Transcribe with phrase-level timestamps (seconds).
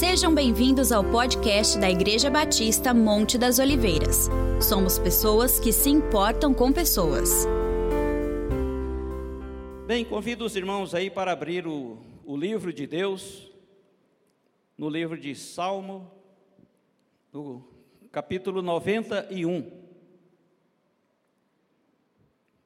[0.00, 4.30] Sejam bem-vindos ao podcast da Igreja Batista Monte das Oliveiras.
[4.58, 7.46] Somos pessoas que se importam com pessoas.
[9.86, 13.52] Bem, convido os irmãos aí para abrir o, o livro de Deus,
[14.74, 16.10] no livro de Salmo,
[17.30, 17.62] no
[18.10, 19.70] capítulo 91.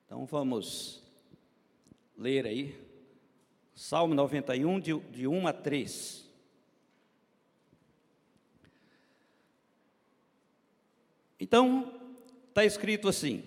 [0.07, 1.03] Então vamos
[2.16, 2.80] ler aí,
[3.75, 6.24] Salmo 91, de, de 1 a 3.
[11.44, 11.93] Então,
[12.48, 13.44] está escrito assim: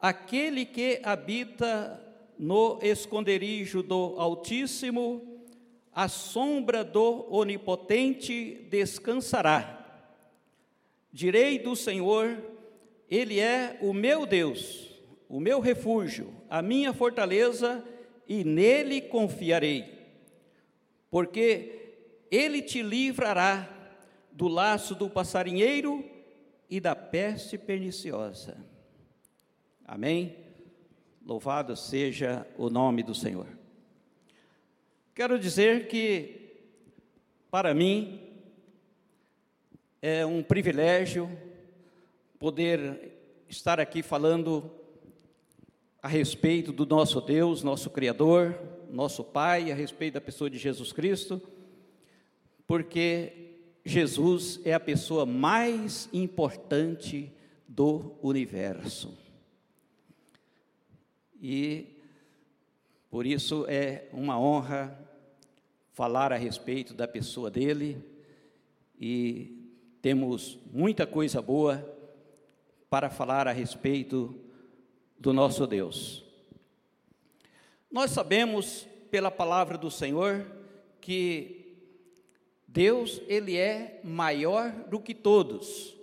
[0.00, 2.04] Aquele que habita
[2.36, 5.46] no esconderijo do Altíssimo,
[5.92, 10.02] a sombra do Onipotente descansará.
[11.12, 12.36] Direi do Senhor,
[13.08, 17.80] Ele é o meu Deus, o meu refúgio, a minha fortaleza,
[18.26, 19.84] e nele confiarei.
[21.08, 21.92] Porque
[22.28, 23.68] Ele te livrará
[24.32, 26.07] do laço do passarinheiro
[26.68, 28.56] e da peste perniciosa.
[29.84, 30.36] Amém?
[31.24, 33.46] Louvado seja o nome do Senhor.
[35.14, 36.52] Quero dizer que,
[37.50, 38.20] para mim,
[40.00, 41.28] é um privilégio
[42.38, 43.12] poder
[43.48, 44.70] estar aqui falando
[46.00, 48.58] a respeito do nosso Deus, nosso Criador,
[48.90, 51.42] nosso Pai, a respeito da pessoa de Jesus Cristo,
[52.66, 53.47] porque
[53.88, 57.32] Jesus é a pessoa mais importante
[57.66, 59.16] do universo.
[61.40, 61.86] E
[63.10, 64.94] por isso é uma honra
[65.94, 68.04] falar a respeito da pessoa dele
[69.00, 69.56] e
[70.02, 71.82] temos muita coisa boa
[72.90, 74.38] para falar a respeito
[75.18, 76.22] do nosso Deus.
[77.90, 80.44] Nós sabemos pela palavra do Senhor
[81.00, 81.57] que
[82.70, 85.96] Deus, ele é maior do que todos.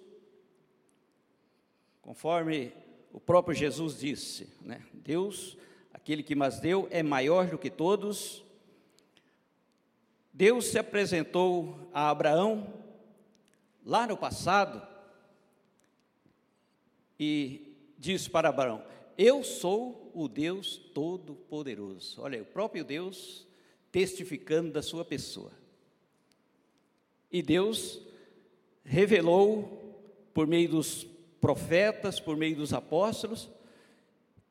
[2.02, 2.74] Conforme
[3.14, 4.84] o próprio Jesus disse, né?
[4.92, 5.56] Deus,
[5.94, 8.44] aquele que mais deu, é maior do que todos.
[10.34, 12.74] Deus se apresentou a Abraão
[13.86, 14.86] lá no passado
[17.20, 18.84] e disse para Abraão:
[19.16, 22.22] Eu sou o Deus Todo-Poderoso.
[22.22, 23.48] Olha, o próprio Deus
[23.92, 25.52] testificando da sua pessoa.
[27.32, 28.02] E Deus
[28.84, 30.04] revelou
[30.34, 31.06] por meio dos
[31.42, 33.50] profetas, por meio dos apóstolos,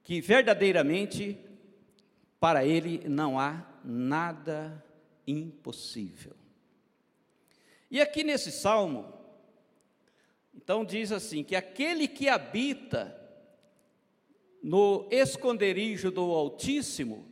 [0.02, 1.38] que verdadeiramente
[2.38, 4.84] para Ele não há nada
[5.26, 6.34] impossível.
[7.90, 9.12] E aqui nesse salmo,
[10.54, 13.20] então diz assim: que aquele que habita
[14.62, 17.26] no esconderijo do Altíssimo,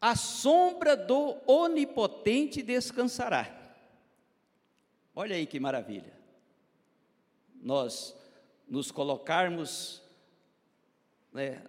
[0.00, 3.57] a sombra do Onipotente descansará.
[5.20, 6.12] Olha aí que maravilha.
[7.60, 8.16] Nós
[8.68, 10.00] nos colocarmos
[11.32, 11.60] né,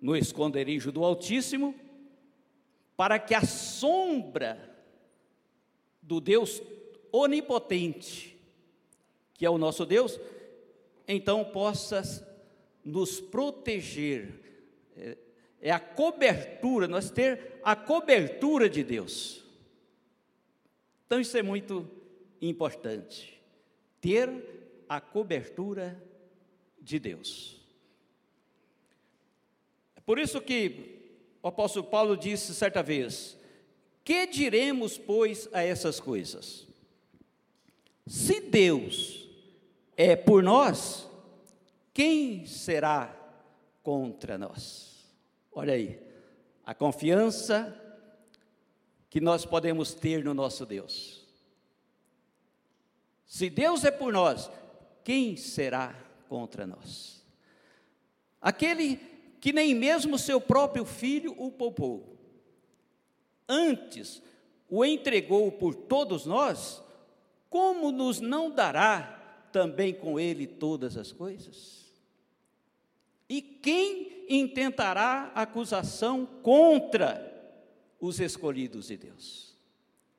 [0.00, 1.72] no esconderijo do Altíssimo,
[2.96, 4.58] para que a sombra
[6.02, 6.60] do Deus
[7.12, 8.36] onipotente,
[9.34, 10.18] que é o nosso Deus,
[11.06, 12.02] então possa
[12.84, 14.82] nos proteger.
[14.96, 15.18] É,
[15.60, 19.40] é a cobertura, nós ter a cobertura de Deus.
[21.06, 21.99] Então isso é muito
[22.40, 23.40] importante:
[24.00, 26.02] ter a cobertura
[26.80, 27.60] de Deus.
[29.94, 31.00] É por isso que
[31.42, 33.36] o apóstolo Paulo disse certa vez:
[34.04, 36.66] Que diremos, pois, a essas coisas?
[38.06, 39.28] Se Deus
[39.96, 41.08] é por nós,
[41.94, 43.14] quem será
[43.82, 45.04] contra nós?
[45.52, 46.00] Olha aí,
[46.64, 47.76] a confiança
[49.08, 51.19] que nós podemos ter no nosso Deus.
[53.30, 54.50] Se Deus é por nós,
[55.04, 55.94] quem será
[56.28, 57.24] contra nós?
[58.40, 58.96] Aquele
[59.40, 62.18] que nem mesmo seu próprio filho o poupou,
[63.48, 64.20] antes
[64.68, 66.82] o entregou por todos nós,
[67.48, 71.88] como nos não dará também com ele todas as coisas?
[73.28, 77.32] E quem intentará acusação contra
[78.00, 79.56] os escolhidos de Deus?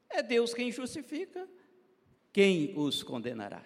[0.09, 1.45] É Deus quem justifica
[2.31, 3.63] quem os condenará?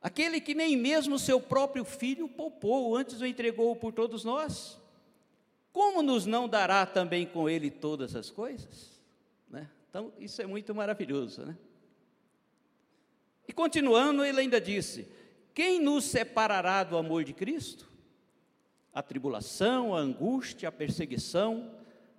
[0.00, 4.80] Aquele que nem mesmo seu próprio filho poupou, antes o entregou por todos nós,
[5.72, 9.00] como nos não dará também com ele todas as coisas?
[9.48, 9.70] Né?
[9.88, 11.56] Então, isso é muito maravilhoso, né?
[13.46, 15.08] E continuando, ele ainda disse:
[15.54, 17.90] Quem nos separará do amor de Cristo?
[18.94, 21.74] A tribulação, a angústia, a perseguição,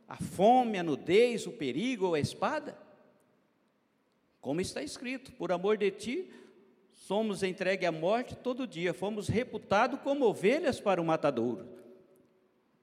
[0.07, 2.77] a fome, a nudez, o perigo ou a espada?
[4.44, 6.30] Como está escrito: por amor de ti,
[6.92, 11.66] somos entregue à morte todo dia, fomos reputados como ovelhas para o matadouro.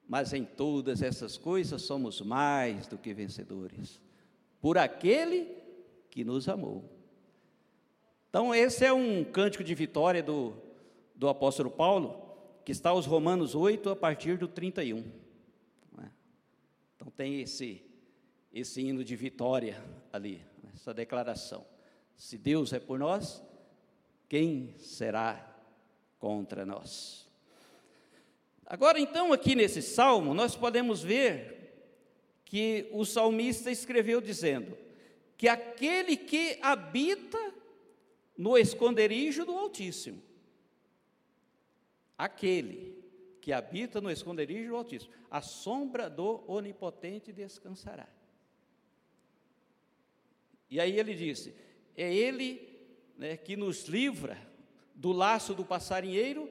[0.09, 4.01] Mas em todas essas coisas somos mais do que vencedores,
[4.59, 5.55] por aquele
[6.09, 6.83] que nos amou.
[8.31, 10.55] Então, esse é um cântico de vitória do,
[11.15, 12.23] do apóstolo Paulo,
[12.65, 15.05] que está aos Romanos 8, a partir do 31.
[15.93, 16.11] Né?
[16.97, 17.83] Então, tem esse,
[18.51, 20.41] esse hino de vitória ali,
[20.81, 21.67] essa declaração.
[22.17, 23.43] Se Deus é por nós,
[24.29, 25.55] quem será
[26.19, 27.29] contra nós?
[28.65, 31.59] Agora, então, aqui nesse salmo, nós podemos ver
[32.47, 34.77] que o salmista escreveu dizendo
[35.37, 37.39] que aquele que habita
[38.37, 40.23] no esconderijo do Altíssimo,
[42.17, 43.05] aquele
[43.41, 48.09] que habita no esconderijo do Altíssimo, a sombra do Onipotente descansará.
[50.71, 51.55] E aí ele disse:
[51.97, 52.69] é Ele
[53.19, 54.39] né, que nos livra
[54.95, 56.51] do laço do passarinheiro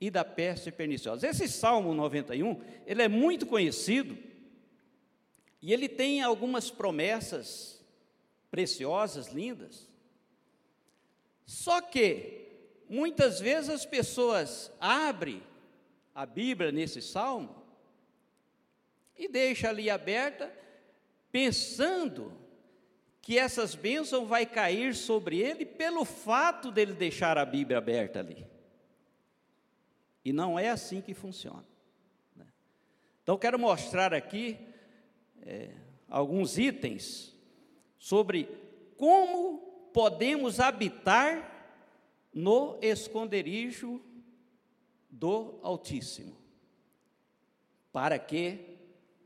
[0.00, 1.28] e da peste perniciosa.
[1.28, 4.16] Esse Salmo 91, ele é muito conhecido
[5.60, 7.82] e ele tem algumas promessas
[8.50, 9.88] preciosas, lindas.
[11.46, 12.48] Só que
[12.88, 15.42] muitas vezes as pessoas abrem
[16.14, 17.62] a Bíblia nesse salmo
[19.16, 20.52] e deixam ali aberta,
[21.30, 22.32] pensando
[23.24, 28.46] que essas bênçãos vai cair sobre ele pelo fato dele deixar a Bíblia aberta ali.
[30.22, 31.64] E não é assim que funciona.
[32.36, 32.44] Né?
[33.22, 34.58] Então, quero mostrar aqui
[35.40, 35.70] é,
[36.06, 37.34] alguns itens
[37.98, 38.46] sobre
[38.98, 41.80] como podemos habitar
[42.30, 44.02] no esconderijo
[45.08, 46.36] do Altíssimo,
[47.90, 48.76] para que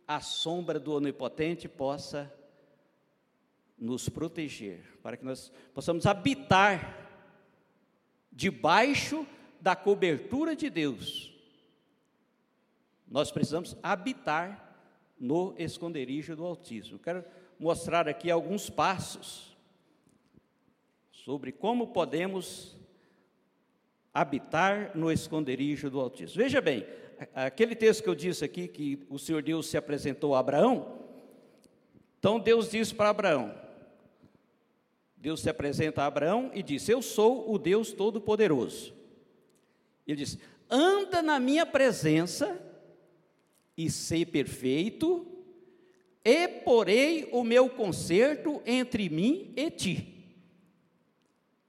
[0.06, 2.32] a sombra do Onipotente possa
[3.78, 7.06] nos proteger, para que nós possamos habitar
[8.32, 9.26] debaixo
[9.60, 11.32] da cobertura de Deus.
[13.06, 14.68] Nós precisamos habitar
[15.18, 16.98] no esconderijo do Altíssimo.
[16.98, 17.24] Quero
[17.58, 19.56] mostrar aqui alguns passos
[21.10, 22.76] sobre como podemos
[24.12, 26.42] habitar no esconderijo do Altíssimo.
[26.42, 26.86] Veja bem,
[27.34, 30.98] aquele texto que eu disse aqui, que o Senhor Deus se apresentou a Abraão,
[32.18, 33.54] então Deus disse para Abraão:
[35.20, 38.94] Deus se apresenta a Abraão e diz: Eu sou o Deus Todo-Poderoso.
[40.06, 40.38] Ele diz:
[40.70, 42.60] Anda na minha presença
[43.76, 45.26] e ser perfeito,
[46.24, 50.14] e porei o meu conserto entre mim e ti.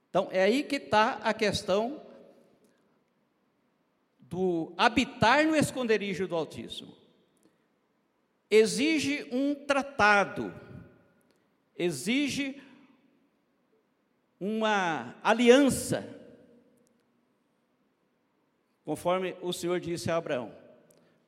[0.10, 2.01] Então, é aí que está a questão
[4.19, 6.96] do habitar no esconderijo do Altíssimo.
[8.50, 10.54] Exige um tratado,
[11.78, 12.60] exige
[14.39, 16.07] uma aliança,
[18.86, 20.53] conforme o Senhor disse a Abraão.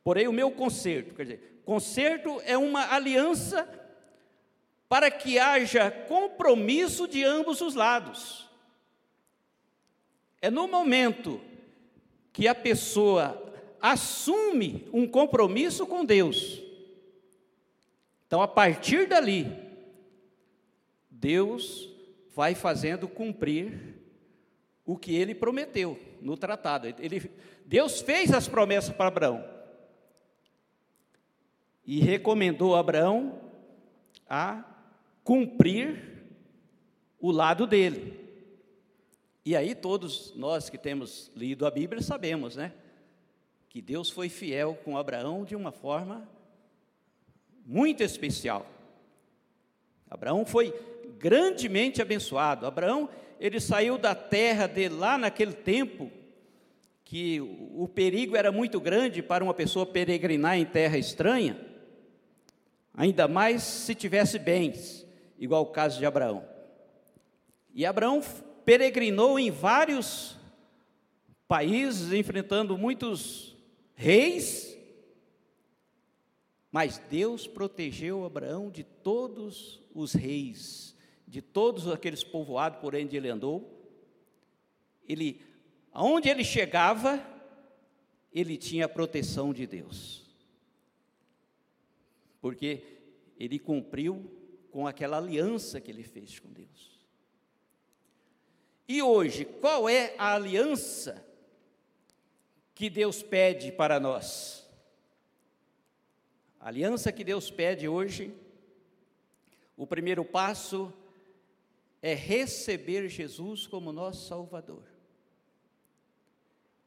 [0.04, 3.68] Porém, o meu conserto, quer dizer, conserto é uma aliança
[4.88, 8.50] para que haja compromisso de ambos os lados.
[10.42, 11.40] É no momento
[12.34, 16.62] que a pessoa assume um compromisso com Deus.
[18.26, 19.52] Então, a partir dali,
[21.10, 21.91] Deus
[22.34, 23.96] vai fazendo cumprir
[24.86, 26.88] o que ele prometeu no tratado.
[26.88, 27.32] Ele,
[27.66, 29.44] Deus fez as promessas para Abraão
[31.86, 33.40] e recomendou a Abraão
[34.28, 34.64] a
[35.24, 36.26] cumprir
[37.20, 38.20] o lado dele.
[39.44, 42.74] E aí todos nós que temos lido a Bíblia sabemos, né?
[43.70, 46.28] Que Deus foi fiel com Abraão de uma forma
[47.66, 48.66] muito especial.
[50.10, 50.74] Abraão foi
[51.22, 52.66] grandemente abençoado.
[52.66, 53.08] Abraão,
[53.40, 56.12] ele saiu da terra de lá naquele tempo,
[57.04, 61.60] que o perigo era muito grande para uma pessoa peregrinar em terra estranha,
[62.94, 65.06] ainda mais se tivesse bens,
[65.38, 66.46] igual o caso de Abraão.
[67.74, 68.22] E Abraão
[68.64, 70.38] peregrinou em vários
[71.48, 73.58] países, enfrentando muitos
[73.94, 74.78] reis,
[76.72, 80.96] mas Deus protegeu Abraão de todos os reis,
[81.32, 83.82] de todos aqueles povoados por onde ele andou.
[85.08, 85.42] Ele,
[85.94, 87.26] aonde ele chegava,
[88.34, 90.30] ele tinha a proteção de Deus,
[92.42, 92.84] porque
[93.40, 94.30] ele cumpriu
[94.72, 97.00] com aquela aliança que ele fez com Deus.
[98.86, 101.26] E hoje, qual é a aliança
[102.76, 104.70] que Deus pede para nós?
[106.60, 108.34] A aliança que Deus pede hoje,
[109.78, 110.94] o primeiro passo
[112.02, 114.84] é receber Jesus como nosso Salvador,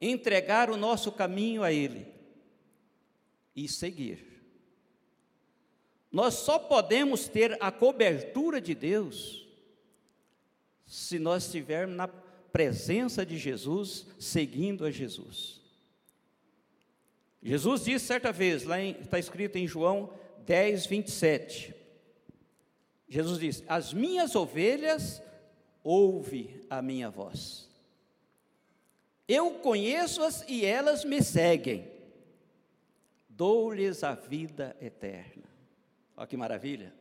[0.00, 2.06] entregar o nosso caminho a Ele
[3.54, 4.34] e seguir.
[6.10, 9.48] Nós só podemos ter a cobertura de Deus
[10.86, 15.60] se nós estivermos na presença de Jesus, seguindo a Jesus.
[17.42, 20.12] Jesus disse certa vez, lá está escrito em João
[20.46, 21.74] 10, 27.
[23.08, 25.22] Jesus disse: As minhas ovelhas
[25.82, 27.68] ouve a minha voz.
[29.26, 31.90] Eu conheço-as e elas me seguem.
[33.28, 35.44] Dou-lhes a vida eterna.
[36.16, 36.94] Olha que maravilha.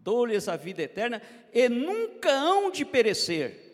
[0.00, 1.20] Dou-lhes a vida eterna
[1.52, 3.66] e nunca hão de perecer,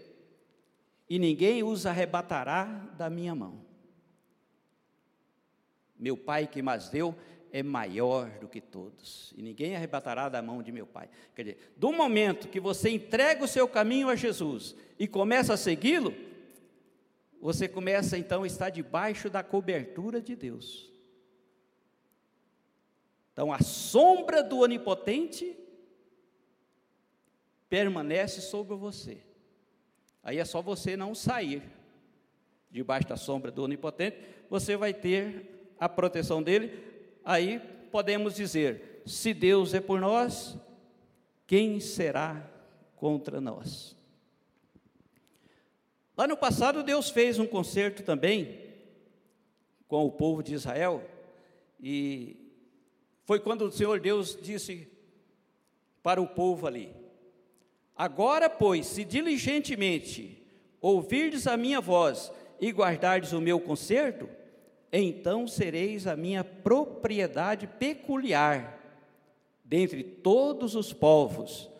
[1.09, 2.65] e ninguém os arrebatará
[2.97, 3.65] da minha mão.
[5.97, 7.15] Meu Pai que mais deu
[7.55, 11.09] é maior do que todos, e ninguém arrebatará da mão de meu Pai.
[11.37, 15.57] Quer dizer, do momento que você entrega o seu caminho a Jesus e começa a
[15.57, 16.13] segui-lo,
[17.41, 20.91] você começa então a estar debaixo da cobertura de Deus.
[23.33, 25.57] Então, a sombra do onipotente
[27.69, 29.19] permanece sobre você.
[30.25, 31.63] Aí é só você não sair
[32.69, 34.19] debaixo da sombra do onipotente,
[34.51, 36.94] você vai ter a proteção dele
[37.25, 40.57] aí podemos dizer: se Deus é por nós,
[41.47, 42.49] quem será
[42.97, 43.97] contra nós?
[46.17, 48.61] Lá no passado, Deus fez um concerto também
[49.89, 51.03] com o povo de Israel,
[51.81, 52.37] e
[53.25, 54.89] foi quando o Senhor Deus disse
[56.03, 56.95] para o povo ali:
[57.97, 60.43] Agora, pois, se diligentemente
[60.81, 64.29] ouvirdes a minha voz e guardardes o meu concerto,
[65.01, 68.81] então sereis a minha propriedade peculiar
[69.65, 71.71] dentre todos os povos,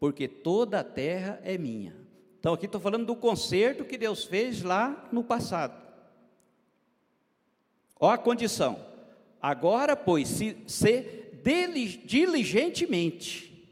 [0.00, 1.94] porque toda a terra é minha.
[2.40, 5.80] Então, aqui estou falando do concerto que Deus fez lá no passado.
[7.98, 8.84] Ó a condição.
[9.40, 11.26] Agora, pois, se, se
[12.04, 13.70] diligentemente,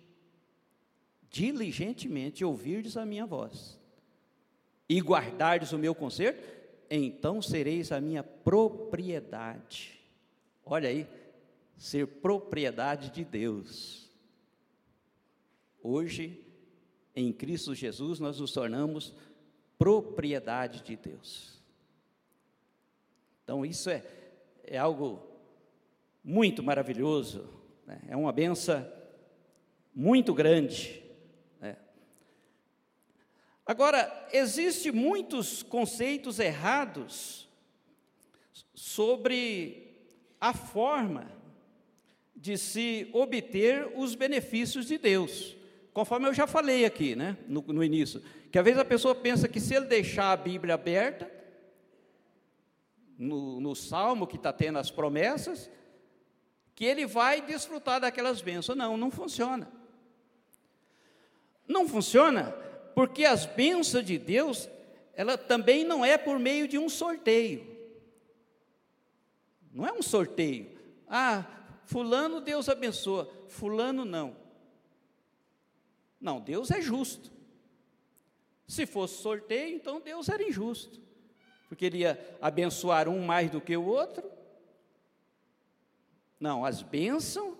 [1.30, 3.78] diligentemente ouvirdes a minha voz
[4.88, 6.40] e guardardes o meu concerto,
[6.96, 10.00] então sereis a minha propriedade.
[10.64, 11.06] Olha aí,
[11.76, 14.10] ser propriedade de Deus.
[15.82, 16.40] Hoje,
[17.14, 19.14] em Cristo Jesus, nós nos tornamos
[19.78, 21.62] propriedade de Deus.
[23.42, 24.02] Então, isso é,
[24.64, 25.22] é algo
[26.24, 27.46] muito maravilhoso,
[27.86, 28.00] né?
[28.08, 28.90] é uma benção
[29.94, 31.03] muito grande.
[33.66, 37.48] Agora, existem muitos conceitos errados
[38.74, 40.06] sobre
[40.38, 41.30] a forma
[42.36, 45.56] de se obter os benefícios de Deus.
[45.94, 49.48] Conforme eu já falei aqui, né, no, no início, que às vezes a pessoa pensa
[49.48, 51.30] que se ele deixar a Bíblia aberta,
[53.16, 55.70] no, no salmo que está tendo as promessas,
[56.74, 58.76] que ele vai desfrutar daquelas bênçãos.
[58.76, 59.70] Não, não funciona.
[61.66, 62.54] Não funciona
[62.94, 64.68] porque as bênçãos de Deus,
[65.14, 67.74] ela também não é por meio de um sorteio.
[69.72, 70.70] Não é um sorteio.
[71.08, 71.44] Ah,
[71.84, 74.36] fulano Deus abençoa, fulano não.
[76.20, 77.30] Não, Deus é justo.
[78.66, 81.02] Se fosse sorteio, então Deus era injusto.
[81.68, 84.30] Porque ele ia abençoar um mais do que o outro.
[86.38, 87.56] Não, as bênçãos,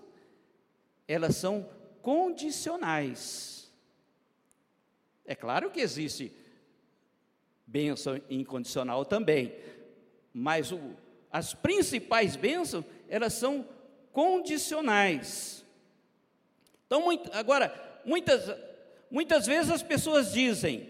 [1.07, 1.69] elas são
[2.01, 3.64] condicionais.
[5.25, 6.33] É claro que existe
[7.67, 9.55] bênção incondicional também,
[10.33, 10.79] mas o,
[11.31, 13.67] as principais bênçãos, elas são
[14.13, 15.65] condicionais.
[16.87, 18.55] Então, muito, agora, muitas,
[19.11, 20.89] muitas vezes as pessoas dizem,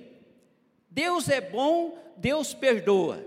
[0.91, 3.25] Deus é bom, Deus perdoa.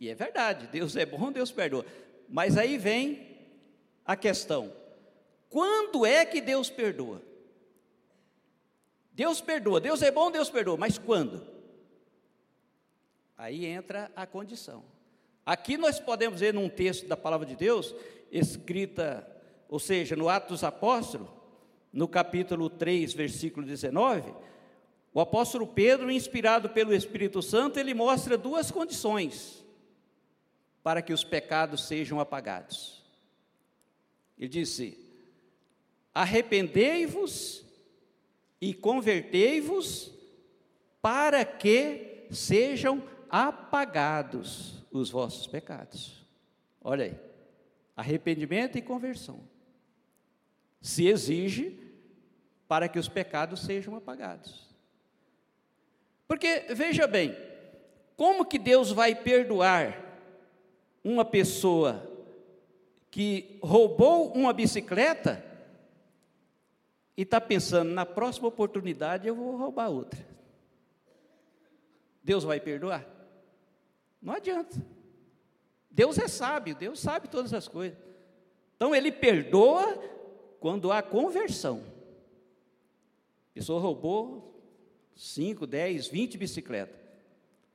[0.00, 1.86] E é verdade, Deus é bom, Deus perdoa.
[2.28, 3.36] Mas aí vem
[4.04, 4.72] a questão:
[5.48, 7.22] quando é que Deus perdoa?
[9.14, 11.46] Deus perdoa, Deus é bom, Deus perdoa, mas quando?
[13.38, 14.84] Aí entra a condição.
[15.46, 17.94] Aqui nós podemos ver num texto da palavra de Deus,
[18.32, 19.26] escrita,
[19.68, 21.28] ou seja, no Atos dos Apóstolos,
[21.92, 24.34] no capítulo 3, versículo 19,
[25.12, 29.64] o apóstolo Pedro, inspirado pelo Espírito Santo, ele mostra duas condições
[30.82, 33.04] para que os pecados sejam apagados.
[34.36, 34.98] Ele disse:
[36.12, 37.63] Arrependei-vos
[38.64, 40.10] e convertei-vos
[41.02, 46.26] para que sejam apagados os vossos pecados.
[46.80, 47.14] Olha aí,
[47.94, 49.38] arrependimento e conversão.
[50.80, 51.78] Se exige
[52.66, 54.66] para que os pecados sejam apagados.
[56.26, 57.36] Porque, veja bem,
[58.16, 60.02] como que Deus vai perdoar
[61.04, 62.10] uma pessoa
[63.10, 65.44] que roubou uma bicicleta
[67.16, 70.26] e está pensando, na próxima oportunidade eu vou roubar outra?
[72.22, 73.06] Deus vai perdoar?
[74.20, 74.84] Não adianta.
[75.90, 77.98] Deus é sábio, Deus sabe todas as coisas.
[78.76, 79.96] Então ele perdoa
[80.58, 81.84] quando há conversão.
[83.50, 84.60] A pessoa roubou
[85.14, 86.96] 5, 10, 20 bicicletas.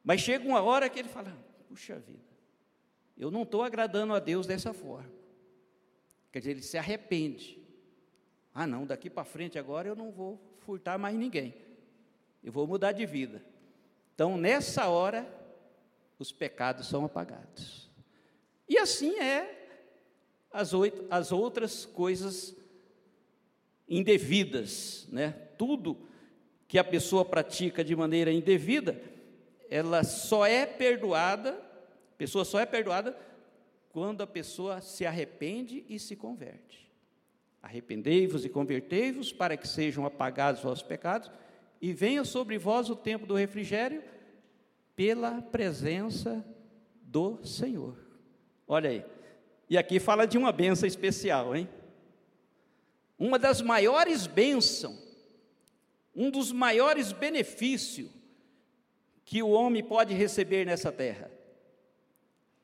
[0.04, 2.20] Mas chega uma hora que ele fala: puxa vida,
[3.18, 5.10] eu não estou agradando a Deus dessa forma.
[6.32, 7.59] Quer dizer, ele se arrepende.
[8.60, 11.56] Ah, não, daqui para frente agora eu não vou furtar mais ninguém.
[12.44, 13.42] Eu vou mudar de vida.
[14.14, 15.26] Então, nessa hora,
[16.20, 17.90] os pecados são apagados.
[18.68, 19.80] E assim é
[20.52, 22.54] as, oito, as outras coisas
[23.88, 25.32] indevidas, né?
[25.58, 25.98] Tudo
[26.68, 29.02] que a pessoa pratica de maneira indevida,
[29.70, 33.18] ela só é perdoada, a pessoa só é perdoada
[33.88, 36.89] quando a pessoa se arrepende e se converte.
[37.62, 41.30] Arrependei-vos e convertei-vos para que sejam apagados os vossos pecados
[41.82, 44.04] e venha sobre vós o tempo do refrigério
[44.96, 46.46] pela presença
[47.02, 47.98] do Senhor.
[48.68, 49.06] Olha aí.
[49.70, 51.70] E aqui fala de uma benção especial, hein?
[53.18, 54.98] Uma das maiores bênçãos,
[56.16, 58.10] um dos maiores benefícios
[59.26, 61.30] que o homem pode receber nessa terra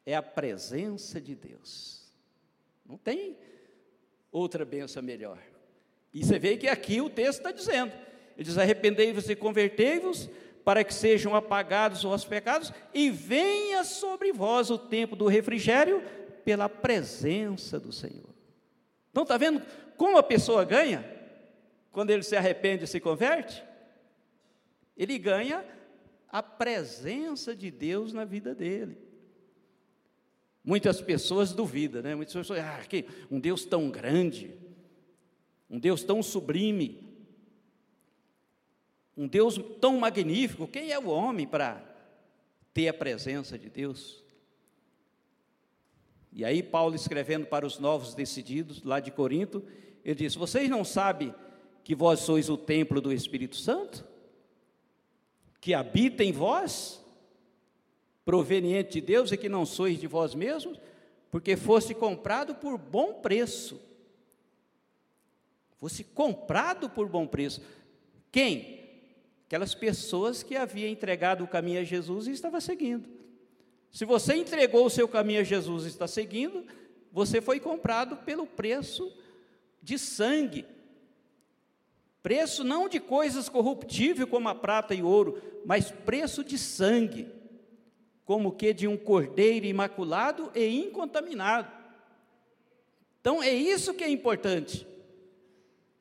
[0.05, 2.11] é a presença de Deus.
[2.85, 3.37] Não tem
[4.35, 5.37] outra benção melhor.
[6.13, 7.91] E você vê que aqui o texto está dizendo:
[8.35, 10.29] ele diz: arrependei-vos e convertei-vos,
[10.63, 16.03] para que sejam apagados os vossos pecados, e venha sobre vós o tempo do refrigério
[16.43, 18.33] pela presença do Senhor.
[19.09, 19.61] Então, está vendo
[19.95, 21.05] como a pessoa ganha
[21.91, 23.63] quando ele se arrepende e se converte?
[24.97, 25.63] Ele ganha
[26.27, 29.04] a presença de Deus na vida dele.
[30.65, 32.15] Muitas pessoas duvidam, né?
[32.15, 34.51] Muitas pessoas, ah, que um Deus tão grande,
[35.69, 37.05] um Deus tão sublime,
[39.15, 41.83] um Deus tão magnífico, quem é o homem para
[42.73, 44.23] ter a presença de Deus?
[46.33, 49.63] E aí, Paulo escrevendo para os novos decididos, lá de Corinto,
[50.03, 51.33] ele diz: Vocês não sabem
[51.83, 54.03] que vós sois o templo do Espírito Santo?
[55.61, 57.04] Que habita em vós,
[58.25, 60.79] proveniente de Deus e que não sois de vós mesmos,
[61.31, 63.79] porque foste comprado por bom preço.
[65.79, 67.61] Fosse comprado por bom preço.
[68.31, 68.83] Quem?
[69.45, 73.07] Aquelas pessoas que haviam entregado o caminho a Jesus e estava seguindo.
[73.91, 76.65] Se você entregou o seu caminho a Jesus e está seguindo,
[77.11, 79.09] você foi comprado pelo preço
[79.81, 80.65] de sangue.
[82.23, 87.31] Preço não de coisas corruptíveis como a prata e ouro, mas preço de sangue,
[88.25, 91.71] como que de um cordeiro imaculado e incontaminado.
[93.21, 94.87] Então é isso que é importante.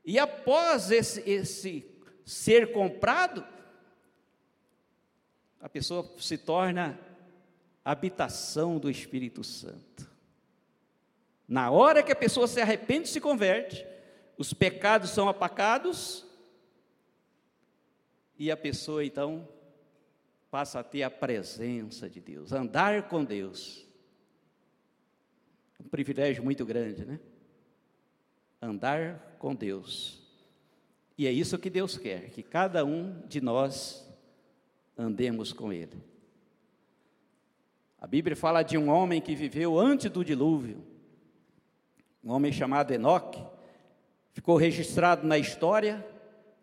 [0.04, 1.86] E após esse, esse
[2.24, 3.46] ser comprado,
[5.60, 6.98] a pessoa se torna
[7.84, 10.10] habitação do Espírito Santo.
[11.46, 13.86] Na hora que a pessoa se arrepende e se converte,
[14.38, 16.24] os pecados são apacados
[18.38, 19.46] e a pessoa então
[20.54, 23.84] passa a ter a presença de Deus, andar com Deus.
[25.84, 27.18] Um privilégio muito grande, né?
[28.62, 30.22] Andar com Deus.
[31.18, 34.08] E é isso que Deus quer, que cada um de nós
[34.96, 36.00] andemos com Ele.
[37.98, 40.84] A Bíblia fala de um homem que viveu antes do dilúvio,
[42.22, 43.44] um homem chamado Enoque,
[44.30, 46.06] ficou registrado na história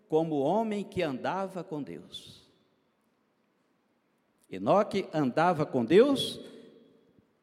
[0.07, 2.40] como homem que andava com Deus.
[4.51, 6.39] Enoque andava com Deus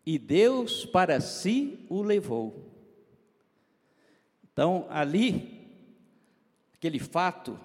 [0.04, 2.68] e Deus para si o levou.
[4.52, 5.58] Então, ali
[6.74, 7.58] aquele fato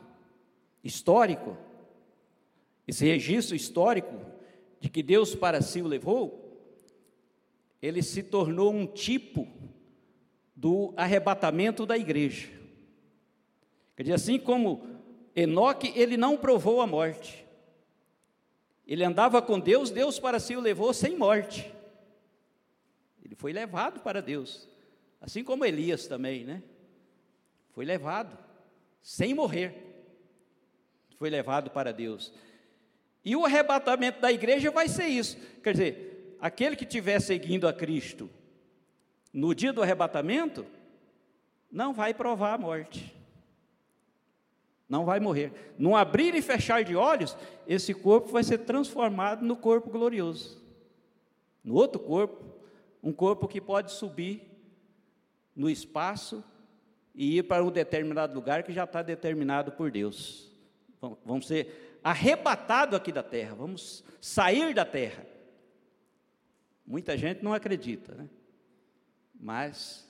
[0.84, 1.58] histórico,
[2.88, 4.16] esse registro histórico
[4.80, 6.40] de que Deus para si o levou,
[7.82, 9.48] ele se tornou um tipo
[10.56, 12.50] do arrebatamento da igreja.
[13.96, 14.88] Quer dizer, assim como
[15.36, 17.43] Enoque, ele não provou a morte.
[18.86, 21.74] Ele andava com Deus, Deus para si o levou sem morte.
[23.24, 24.68] Ele foi levado para Deus.
[25.22, 26.62] Assim como Elias também, né?
[27.72, 28.38] Foi levado
[29.02, 29.74] sem morrer.
[31.18, 32.34] Foi levado para Deus.
[33.24, 35.38] E o arrebatamento da igreja vai ser isso.
[35.64, 38.30] Quer dizer, aquele que estiver seguindo a Cristo
[39.34, 40.66] no dia do arrebatamento,
[41.72, 43.12] não vai provar a morte.
[44.94, 45.74] Não vai morrer.
[45.76, 50.62] No abrir e fechar de olhos, esse corpo vai ser transformado no corpo glorioso.
[51.64, 52.46] No outro corpo,
[53.02, 54.44] um corpo que pode subir
[55.56, 56.44] no espaço
[57.16, 60.54] e ir para um determinado lugar que já está determinado por Deus.
[61.26, 65.26] Vamos ser arrebatados aqui da terra, vamos sair da terra.
[66.86, 68.30] Muita gente não acredita, né?
[69.40, 70.08] Mas,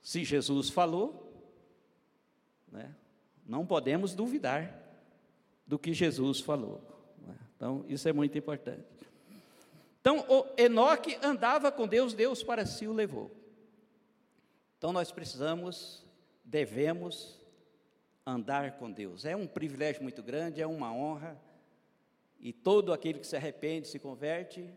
[0.00, 1.52] se Jesus falou,
[2.70, 2.94] né,
[3.50, 4.72] não podemos duvidar
[5.66, 6.80] do que Jesus falou.
[7.18, 7.34] Né?
[7.56, 8.86] Então, isso é muito importante.
[10.00, 10.24] Então,
[10.56, 13.30] Enoque andava com Deus, Deus para si o levou.
[14.78, 16.06] Então nós precisamos,
[16.42, 17.38] devemos
[18.24, 19.26] andar com Deus.
[19.26, 21.38] É um privilégio muito grande, é uma honra.
[22.38, 24.72] E todo aquele que se arrepende, se converte,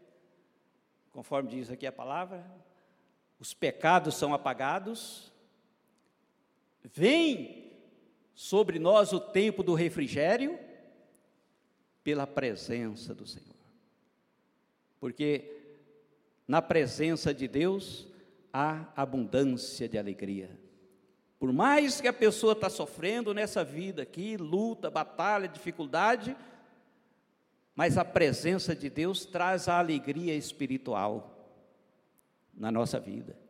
[1.12, 2.46] conforme diz aqui a palavra,
[3.40, 5.32] os pecados são apagados,
[6.84, 7.63] vem
[8.34, 10.58] sobre nós o tempo do refrigério,
[12.04, 13.56] pela presença do Senhor.
[15.00, 15.54] Porque
[16.48, 18.08] na presença de Deus,
[18.52, 20.50] há abundância de alegria.
[21.40, 26.36] Por mais que a pessoa está sofrendo nessa vida aqui, luta, batalha, dificuldade,
[27.76, 31.50] mas a presença de Deus traz a alegria espiritual
[32.54, 33.43] na nossa vida.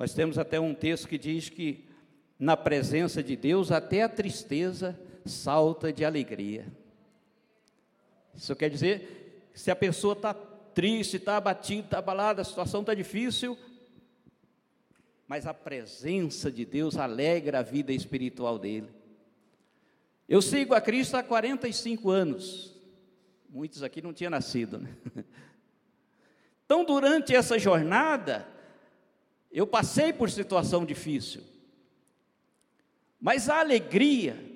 [0.00, 1.84] Nós temos até um texto que diz que
[2.38, 6.66] na presença de Deus até a tristeza salta de alegria.
[8.34, 12.94] Isso quer dizer, se a pessoa está triste, está abatido, está abalado, a situação está
[12.94, 13.58] difícil,
[15.28, 18.88] mas a presença de Deus alegra a vida espiritual dele.
[20.26, 22.74] Eu sigo a Cristo há 45 anos,
[23.50, 24.96] muitos aqui não tinham nascido, né?
[26.64, 28.46] Então, durante essa jornada,
[29.50, 31.42] eu passei por situação difícil,
[33.20, 34.50] mas a alegria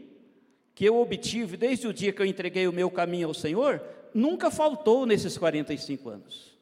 [0.74, 3.80] que eu obtive desde o dia que eu entreguei o meu caminho ao Senhor,
[4.12, 6.58] nunca faltou nesses 45 anos.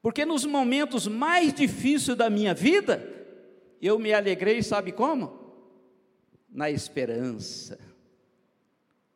[0.00, 3.06] Porque nos momentos mais difíceis da minha vida,
[3.82, 5.54] eu me alegrei, sabe como?
[6.48, 7.78] Na esperança.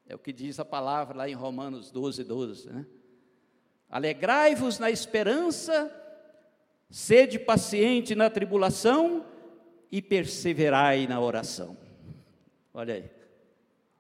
[0.07, 2.87] É o que diz a palavra lá em Romanos 12, 12, né?
[3.89, 5.91] Alegrai-vos na esperança,
[6.95, 9.27] sede paciente na tribulação
[9.91, 11.77] e perseverai na oração.
[12.73, 13.11] Olha aí.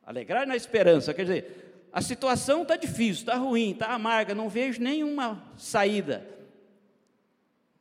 [0.04, 4.80] Alegrar na esperança, quer dizer, a situação está difícil, está ruim, está amarga, não vejo
[4.80, 6.24] nenhuma saída.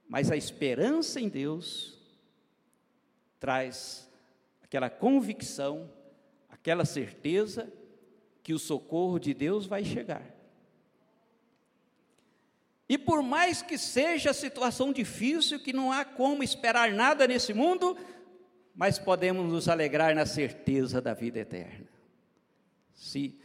[0.09, 1.95] Mas a esperança em Deus
[3.39, 4.09] traz
[4.63, 5.91] aquela convicção,
[6.49, 7.71] aquela certeza
[8.41, 10.32] que o socorro de Deus vai chegar.
[12.93, 17.51] E por mais que seja a situação difícil, que não há como esperar nada nesse
[17.51, 17.97] mundo,
[18.75, 21.87] mas podemos nos alegrar na certeza da vida eterna.
[22.93, 23.35] Se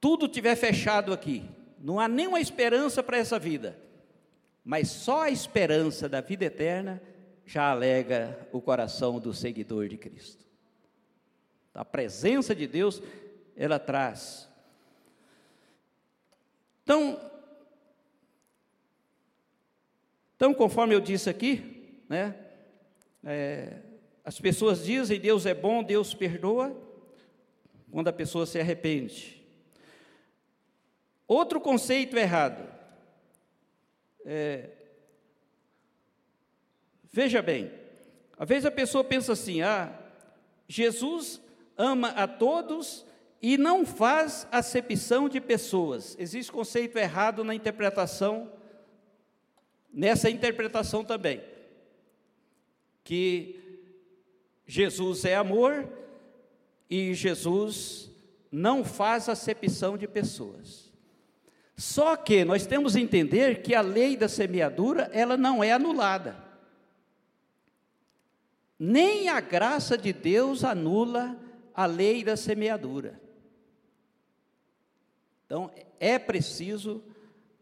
[0.00, 3.76] tudo tiver fechado aqui, não há nenhuma esperança para essa vida,
[4.64, 7.02] mas só a esperança da vida eterna
[7.44, 10.46] já alega o coração do seguidor de Cristo.
[11.74, 13.02] A presença de Deus,
[13.56, 14.48] ela traz.
[16.84, 17.20] Então,
[20.38, 22.32] então conforme eu disse aqui, né,
[23.24, 23.80] é,
[24.24, 26.80] as pessoas dizem Deus é bom, Deus perdoa,
[27.90, 29.44] quando a pessoa se arrepende.
[31.26, 32.72] Outro conceito errado.
[34.24, 34.70] É,
[37.12, 37.72] veja bem,
[38.38, 39.92] às vezes a pessoa pensa assim: ah,
[40.68, 41.40] Jesus
[41.76, 43.04] ama a todos
[43.42, 46.14] e não faz acepção de pessoas.
[46.16, 48.52] Existe conceito errado na interpretação,
[49.92, 51.42] nessa interpretação também,
[53.02, 53.58] que
[54.66, 55.88] Jesus é amor
[56.90, 58.10] e Jesus
[58.50, 60.92] não faz acepção de pessoas.
[61.76, 66.36] Só que nós temos que entender que a lei da semeadura, ela não é anulada.
[68.78, 71.38] Nem a graça de Deus anula
[71.74, 73.20] a lei da semeadura.
[75.46, 77.02] Então, é preciso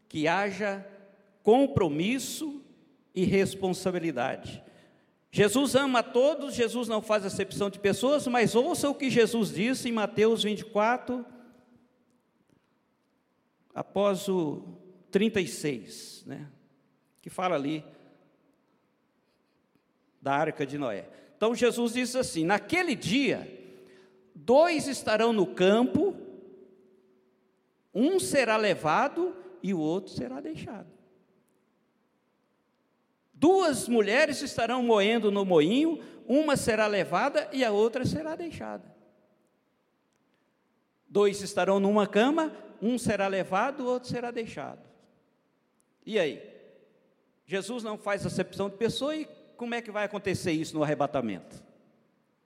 [0.09, 0.85] que haja
[1.47, 2.61] compromisso
[3.15, 4.61] e responsabilidade.
[5.31, 9.53] Jesus ama a todos, Jesus não faz acepção de pessoas, mas ouça o que Jesus
[9.53, 11.25] disse em Mateus 24,
[13.73, 14.61] após o
[15.09, 16.49] 36, né,
[17.21, 17.81] que fala ali
[20.21, 21.07] da arca de Noé.
[21.37, 23.47] Então Jesus diz assim: naquele dia,
[24.35, 26.13] dois estarão no campo,
[27.93, 29.33] Um será levado
[29.63, 30.96] e o outro será deixado.
[33.39, 38.91] Duas mulheres estarão moendo no moinho, uma será levada e a outra será deixada.
[41.07, 44.81] Dois estarão numa cama, um será levado, o outro será deixado.
[46.03, 46.41] E aí?
[47.45, 51.63] Jesus não faz acepção de pessoa e como é que vai acontecer isso no arrebatamento?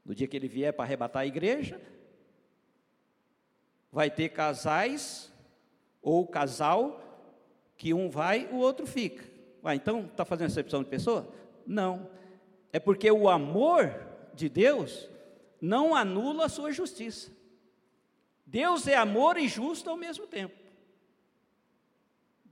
[0.04, 1.82] No dia que ele vier para arrebatar a igreja,
[3.90, 5.32] vai ter casais
[6.02, 7.02] ou casal
[7.78, 9.31] que um vai, o outro fica.
[9.64, 11.32] Ah, então está fazendo acepção de pessoa?
[11.66, 12.10] Não.
[12.74, 13.94] É porque o amor
[14.34, 15.10] de Deus
[15.60, 17.32] não anula a sua justiça.
[18.46, 20.56] Deus é amor e justo ao mesmo tempo.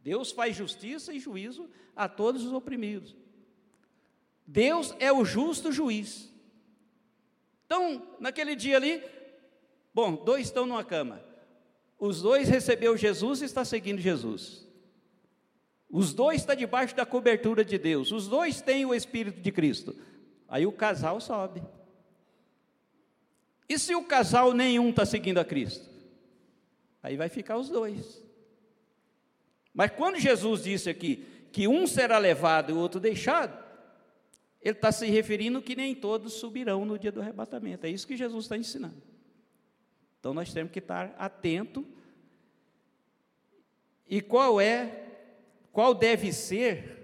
[0.01, 3.15] Deus faz justiça e juízo a todos os oprimidos.
[4.45, 6.33] Deus é o justo juiz.
[7.65, 9.03] Então, naquele dia ali,
[9.93, 11.21] bom, dois estão numa cama.
[11.99, 14.65] Os dois recebeu Jesus e está seguindo Jesus.
[15.89, 18.11] Os dois estão debaixo da cobertura de Deus.
[18.11, 19.95] Os dois têm o Espírito de Cristo.
[20.47, 21.63] Aí o casal sobe.
[23.67, 25.89] E se o casal nenhum está seguindo a Cristo?
[27.01, 28.21] Aí vai ficar os dois.
[29.73, 33.57] Mas quando Jesus disse aqui que um será levado e o outro deixado,
[34.61, 37.85] ele está se referindo que nem todos subirão no dia do arrebatamento.
[37.85, 39.01] É isso que Jesus está ensinando.
[40.19, 41.87] Então nós temos que estar atento.
[44.07, 45.08] E qual é,
[45.71, 46.97] qual deve ser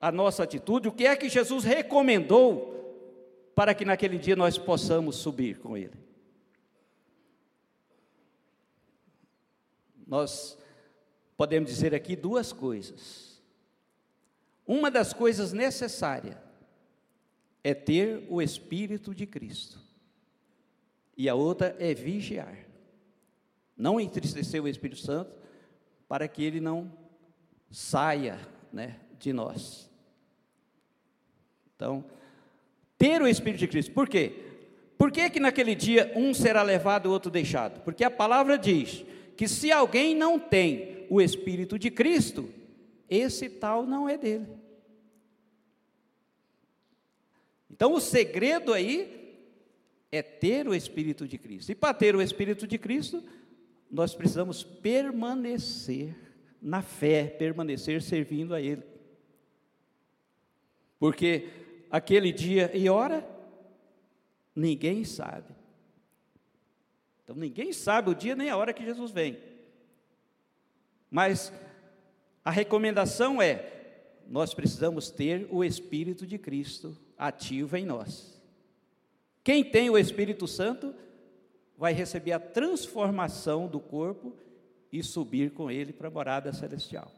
[0.00, 0.88] a nossa atitude?
[0.88, 2.74] O que é que Jesus recomendou
[3.54, 5.98] para que naquele dia nós possamos subir com Ele?
[10.06, 10.56] Nós
[11.36, 13.42] podemos dizer aqui duas coisas.
[14.66, 16.36] Uma das coisas necessárias
[17.62, 19.80] é ter o Espírito de Cristo,
[21.16, 22.56] e a outra é vigiar,
[23.76, 25.34] não entristecer o Espírito Santo,
[26.08, 26.90] para que ele não
[27.70, 28.38] saia
[28.72, 29.90] né, de nós.
[31.74, 32.04] Então,
[32.96, 34.44] ter o Espírito de Cristo, por quê?
[34.96, 37.80] Por que, que naquele dia um será levado e o outro deixado?
[37.82, 39.04] Porque a palavra diz
[39.36, 42.52] que se alguém não tem o Espírito de Cristo,
[43.08, 44.48] esse tal não é dele.
[47.70, 49.36] Então o segredo aí
[50.10, 51.70] é ter o Espírito de Cristo.
[51.70, 53.22] E para ter o Espírito de Cristo,
[53.88, 56.27] nós precisamos permanecer
[56.60, 58.82] na fé, permanecer servindo a Ele.
[60.98, 61.48] Porque
[61.90, 63.26] aquele dia e hora,
[64.54, 65.54] ninguém sabe.
[67.22, 69.38] Então ninguém sabe o dia nem a hora que Jesus vem.
[71.10, 71.52] Mas
[72.44, 73.70] a recomendação é:
[74.26, 78.40] nós precisamos ter o Espírito de Cristo ativo em nós.
[79.44, 80.94] Quem tem o Espírito Santo
[81.76, 84.34] vai receber a transformação do corpo
[84.92, 87.12] e subir com ele para a morada celestial.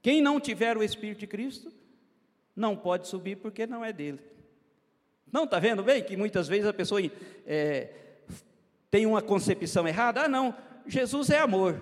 [0.00, 1.72] Quem não tiver o Espírito de Cristo,
[2.54, 4.20] não pode subir porque não é dele.
[5.30, 7.00] Não, está vendo bem que muitas vezes a pessoa
[7.46, 7.92] é,
[8.90, 10.22] tem uma concepção errada?
[10.22, 11.80] Ah, não, Jesus é amor.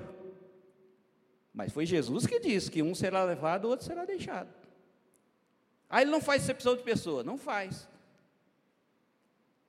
[1.54, 4.52] Mas foi Jesus que disse que um será levado, o outro será deixado.
[5.88, 7.88] Aí ele não faz excepção de pessoa, não faz.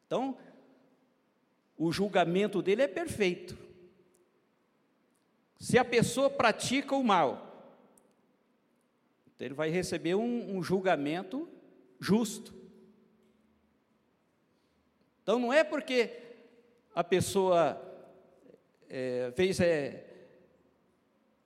[0.05, 0.37] Então,
[1.77, 3.66] o julgamento dele é perfeito.
[5.59, 7.47] Se a pessoa pratica o mal,
[9.35, 11.47] então ele vai receber um, um julgamento
[11.99, 12.53] justo.
[15.21, 16.11] Então não é porque
[16.95, 17.79] a pessoa
[18.89, 20.05] é, fez é,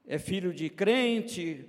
[0.08, 1.68] é filho de crente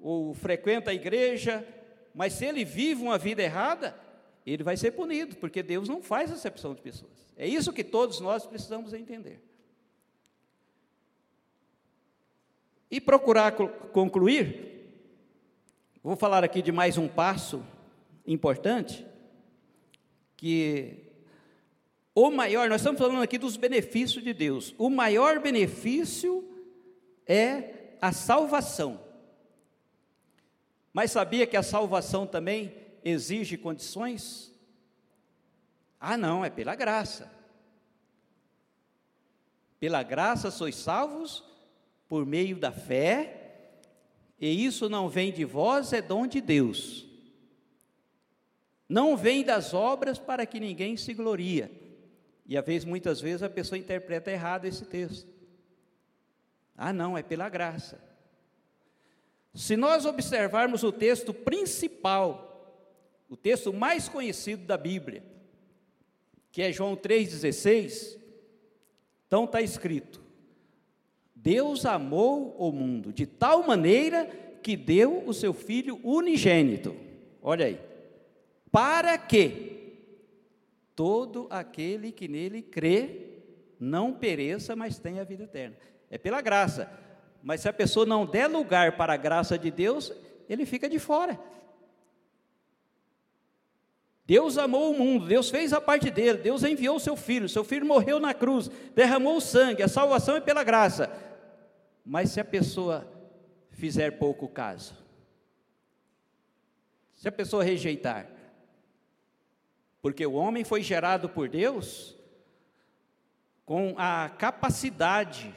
[0.00, 1.66] ou frequenta a igreja,
[2.14, 3.96] mas se ele vive uma vida errada,
[4.44, 7.32] ele vai ser punido, porque Deus não faz acepção de pessoas.
[7.36, 9.40] É isso que todos nós precisamos entender.
[12.92, 15.00] E procurar concluir,
[16.02, 17.64] vou falar aqui de mais um passo
[18.26, 19.06] importante,
[20.36, 20.98] que
[22.14, 26.46] o maior, nós estamos falando aqui dos benefícios de Deus, o maior benefício
[27.26, 29.00] é a salvação.
[30.92, 34.52] Mas sabia que a salvação também exige condições?
[35.98, 37.32] Ah, não, é pela graça.
[39.80, 41.50] Pela graça sois salvos
[42.12, 43.70] por meio da fé,
[44.38, 47.06] e isso não vem de vós, é dom de Deus.
[48.86, 51.72] Não vem das obras para que ninguém se gloria.
[52.44, 55.26] E às vezes, muitas vezes, a pessoa interpreta errado esse texto.
[56.76, 57.98] Ah, não, é pela graça.
[59.54, 62.76] Se nós observarmos o texto principal,
[63.26, 65.24] o texto mais conhecido da Bíblia,
[66.50, 68.18] que é João 3,16,
[69.26, 70.21] então está escrito:
[71.42, 74.26] Deus amou o mundo de tal maneira
[74.62, 76.94] que deu o seu Filho unigênito.
[77.42, 77.80] Olha aí.
[78.70, 79.98] Para que
[80.94, 83.40] todo aquele que nele crê
[83.80, 85.76] não pereça, mas tenha a vida eterna.
[86.08, 86.88] É pela graça.
[87.42, 90.12] Mas se a pessoa não der lugar para a graça de Deus,
[90.48, 91.38] ele fica de fora.
[94.24, 97.64] Deus amou o mundo, Deus fez a parte dele, Deus enviou o seu filho, seu
[97.64, 101.31] filho morreu na cruz, derramou o sangue, a salvação é pela graça.
[102.04, 103.10] Mas se a pessoa
[103.70, 104.94] fizer pouco caso,
[107.14, 108.28] se a pessoa rejeitar,
[110.00, 112.16] porque o homem foi gerado por Deus
[113.64, 115.54] com a capacidade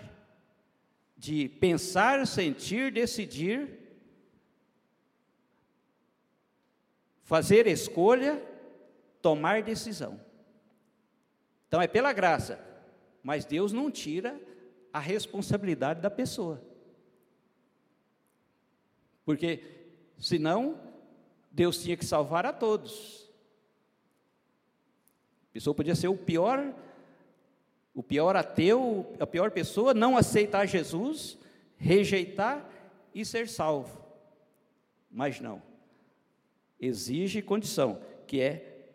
[1.17, 3.79] de pensar, sentir, decidir,
[7.23, 8.39] fazer escolha,
[9.21, 10.21] tomar decisão.
[11.67, 12.63] Então é pela graça,
[13.23, 14.39] mas Deus não tira
[14.95, 16.63] a responsabilidade da pessoa.
[19.25, 19.61] Porque
[20.17, 20.79] senão
[21.51, 23.29] Deus tinha que salvar a todos.
[25.49, 26.73] A pessoa podia ser o pior
[27.93, 31.37] o pior ateu, a pior pessoa, não aceitar Jesus,
[31.77, 32.69] rejeitar
[33.13, 34.01] e ser salvo.
[35.09, 35.61] Mas não.
[36.77, 38.91] Exige condição, que é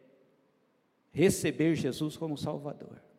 [1.13, 3.10] receber Jesus como Salvador.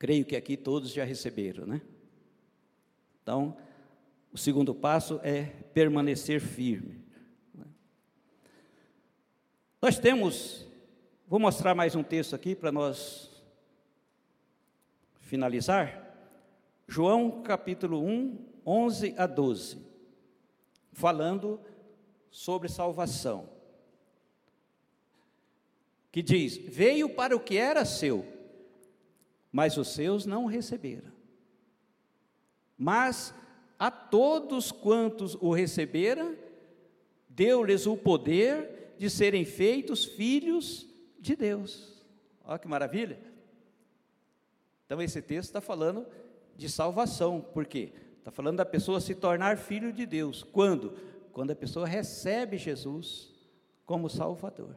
[0.00, 1.82] Creio que aqui todos já receberam, né?
[3.22, 3.54] Então,
[4.32, 5.42] o segundo passo é
[5.74, 7.04] permanecer firme.
[9.80, 10.66] Nós temos,
[11.28, 13.44] vou mostrar mais um texto aqui para nós
[15.18, 16.16] finalizar,
[16.88, 19.86] João capítulo 1, 11 a 12,
[20.94, 21.60] falando
[22.30, 23.50] sobre salvação.
[26.10, 28.39] Que diz: Veio para o que era seu,
[29.52, 31.12] mas os seus não receberam.
[32.76, 33.34] Mas
[33.78, 36.36] a todos quantos o receberam,
[37.28, 40.86] deu-lhes o poder de serem feitos filhos
[41.18, 42.02] de Deus.
[42.44, 43.18] Olha que maravilha!
[44.84, 46.06] Então, esse texto está falando
[46.56, 47.92] de salvação, por quê?
[48.18, 50.42] Está falando da pessoa se tornar filho de Deus.
[50.42, 50.92] Quando?
[51.32, 53.32] Quando a pessoa recebe Jesus
[53.86, 54.76] como Salvador.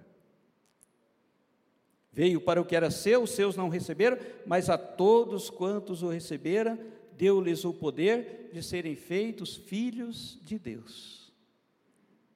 [2.13, 6.09] Veio para o que era seu, os seus não receberam, mas a todos quantos o
[6.09, 6.77] receberam,
[7.17, 11.33] deu-lhes o poder de serem feitos filhos de Deus.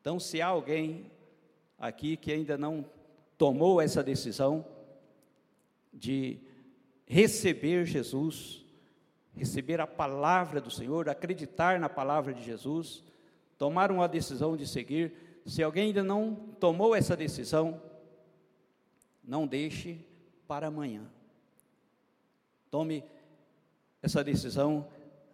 [0.01, 1.11] Então, se há alguém
[1.77, 2.83] aqui que ainda não
[3.37, 4.65] tomou essa decisão
[5.93, 6.39] de
[7.05, 8.65] receber Jesus,
[9.35, 13.03] receber a palavra do Senhor, acreditar na palavra de Jesus,
[13.57, 15.13] tomar uma decisão de seguir.
[15.45, 17.81] Se alguém ainda não tomou essa decisão,
[19.27, 19.99] não deixe
[20.47, 21.05] para amanhã.
[22.71, 23.03] Tome
[24.01, 24.87] essa decisão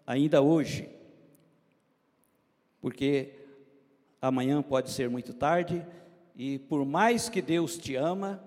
[0.06, 0.90] ainda hoje,
[2.82, 3.36] porque
[4.20, 5.86] amanhã pode ser muito tarde
[6.36, 8.44] e por mais que Deus te ama,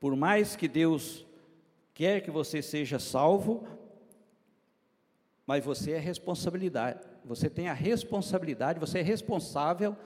[0.00, 1.24] por mais que Deus
[1.94, 3.66] quer que você seja salvo,
[5.46, 9.96] mas você é responsabilidade, você tem a responsabilidade, você é responsável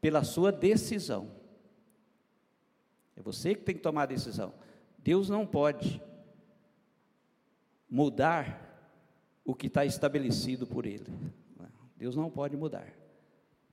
[0.00, 1.41] pela sua decisão.
[3.22, 4.52] É você que tem que tomar a decisão.
[4.98, 6.02] Deus não pode
[7.88, 8.68] mudar
[9.44, 11.06] o que está estabelecido por Ele.
[11.96, 12.92] Deus não pode mudar.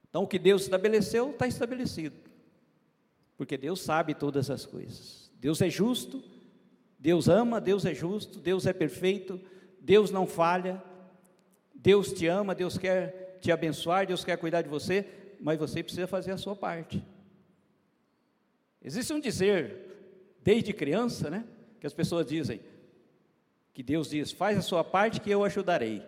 [0.07, 2.15] Então, o que Deus estabeleceu, está estabelecido.
[3.35, 5.31] Porque Deus sabe todas as coisas.
[5.39, 6.23] Deus é justo,
[6.99, 9.41] Deus ama, Deus é justo, Deus é perfeito,
[9.81, 10.83] Deus não falha,
[11.73, 15.07] Deus te ama, Deus quer te abençoar, Deus quer cuidar de você,
[15.39, 17.03] mas você precisa fazer a sua parte.
[18.81, 19.75] Existe um dizer,
[20.41, 21.45] desde criança, né,
[21.79, 22.61] que as pessoas dizem,
[23.73, 26.03] que Deus diz: faz a sua parte que eu ajudarei.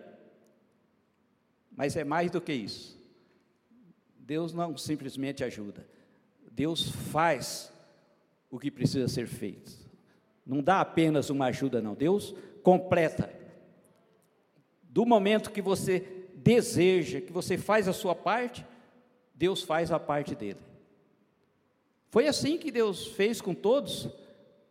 [1.70, 3.00] Mas é mais do que isso.
[4.18, 5.86] Deus não simplesmente ajuda,
[6.50, 7.72] Deus faz
[8.50, 9.72] o que precisa ser feito.
[10.46, 11.94] Não dá apenas uma ajuda, não.
[11.94, 13.32] Deus completa.
[14.82, 18.66] Do momento que você deseja, que você faz a sua parte,
[19.34, 20.58] Deus faz a parte dele.
[22.12, 24.06] Foi assim que Deus fez com todos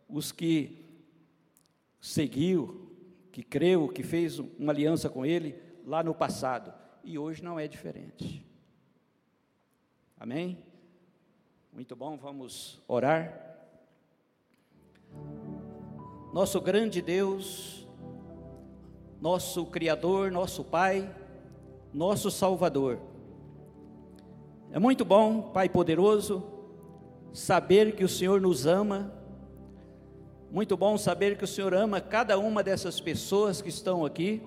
[0.08, 0.86] os que
[2.00, 2.88] seguiu,
[3.32, 6.72] que creu, que fez uma aliança com Ele lá no passado.
[7.02, 8.46] E hoje não é diferente.
[10.16, 10.56] Amém?
[11.72, 13.50] Muito bom, vamos orar
[16.32, 17.88] nosso grande Deus,
[19.20, 21.12] nosso Criador, nosso Pai,
[21.92, 23.00] nosso Salvador.
[24.70, 26.51] É muito bom, Pai poderoso,
[27.32, 29.12] saber que o Senhor nos ama,
[30.50, 34.42] muito bom saber que o Senhor ama cada uma dessas pessoas que estão aqui,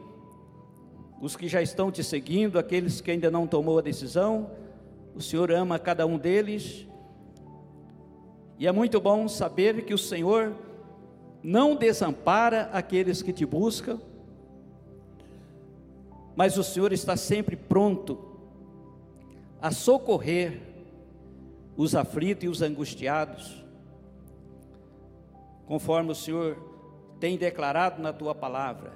[1.19, 4.51] os que já estão te seguindo, aqueles que ainda não tomou a decisão,
[5.15, 6.87] o Senhor ama cada um deles.
[8.59, 10.53] E é muito bom saber que o Senhor
[11.41, 13.99] não desampara aqueles que te buscam,
[16.35, 18.19] mas o Senhor está sempre pronto
[19.61, 20.74] a socorrer
[21.77, 23.63] os aflitos e os angustiados,
[25.65, 26.57] conforme o Senhor
[27.19, 28.93] tem declarado na tua palavra,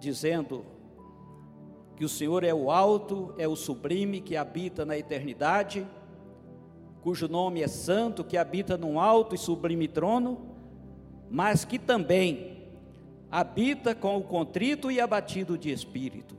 [0.00, 0.64] dizendo
[1.94, 5.86] que o Senhor é o alto, é o sublime que habita na eternidade,
[7.00, 10.40] cujo nome é santo, que habita num alto e sublime trono,
[11.30, 12.52] mas que também
[13.30, 16.36] habita com o contrito e abatido de espírito,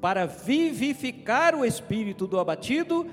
[0.00, 3.06] para vivificar o espírito do abatido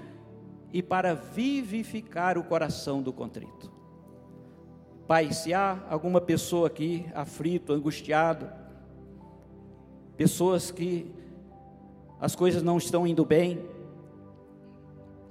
[0.74, 3.72] e para vivificar o coração do contrito.
[5.08, 8.50] Pai, se há alguma pessoa aqui aflito, angustiado,
[10.16, 11.12] pessoas que
[12.20, 13.60] as coisas não estão indo bem,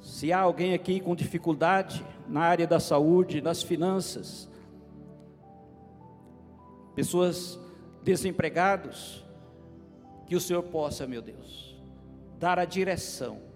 [0.01, 4.51] se há alguém aqui com dificuldade na área da saúde, das finanças,
[6.95, 7.59] pessoas
[8.03, 9.24] desempregados,
[10.26, 11.80] que o Senhor possa, meu Deus,
[12.38, 13.50] dar a direção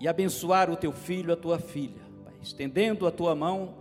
[0.00, 3.74] e abençoar o teu filho, a tua filha, pai, estendendo a tua mão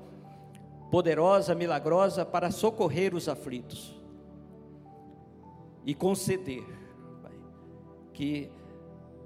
[0.90, 3.96] poderosa, milagrosa para socorrer os aflitos
[5.86, 6.66] e conceder,
[7.22, 7.34] pai,
[8.14, 8.50] que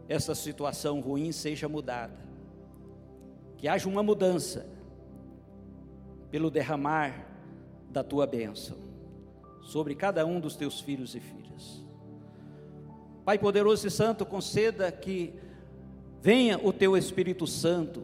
[0.07, 2.19] essa situação ruim seja mudada,
[3.57, 4.67] que haja uma mudança
[6.29, 7.27] pelo derramar
[7.89, 8.77] da tua bênção
[9.61, 11.81] sobre cada um dos teus filhos e filhas.
[13.23, 15.33] Pai poderoso e santo, conceda que
[16.21, 18.03] venha o teu Espírito Santo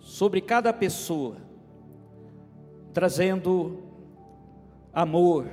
[0.00, 1.36] sobre cada pessoa,
[2.92, 3.82] trazendo
[4.92, 5.46] amor,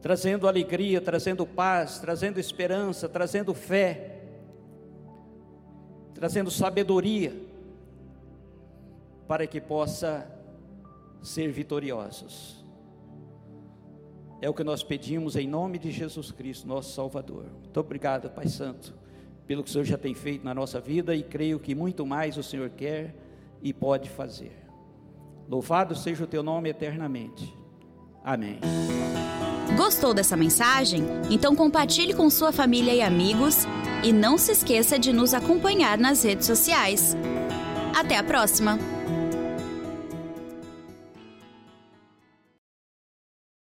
[0.00, 4.20] trazendo alegria, trazendo paz, trazendo esperança, trazendo fé,
[6.12, 7.34] trazendo sabedoria,
[9.26, 10.30] para que possa
[11.22, 12.62] ser vitoriosos.
[14.40, 17.46] É o que nós pedimos em nome de Jesus Cristo, nosso Salvador.
[17.62, 18.92] Muito obrigado, Pai Santo,
[19.46, 22.36] pelo que o Senhor já tem feito na nossa vida e creio que muito mais
[22.36, 23.14] o Senhor quer
[23.62, 24.52] e pode fazer.
[25.48, 27.54] Louvado seja o teu nome eternamente.
[28.24, 28.58] Amém.
[29.76, 31.04] Gostou dessa mensagem?
[31.30, 33.66] Então compartilhe com sua família e amigos
[34.02, 37.16] e não se esqueça de nos acompanhar nas redes sociais.
[37.94, 38.93] Até a próxima!